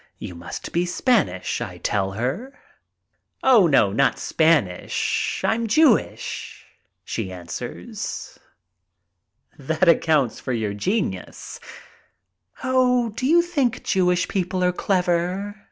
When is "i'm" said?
5.45-5.67